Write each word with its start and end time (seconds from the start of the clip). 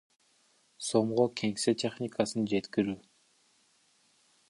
сомго 0.85 1.27
кеңсе 1.43 1.75
техникасын 1.83 2.51
жеткирүү. 2.55 2.99